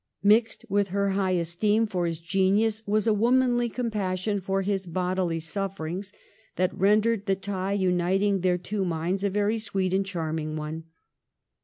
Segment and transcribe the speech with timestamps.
[0.23, 5.39] Mixed with her high esteem for his genius was a womanly compassion for his bodily
[5.39, 6.11] sufferings
[6.55, 10.85] that rendered the tie uniting their two minds a very sweet and charming one.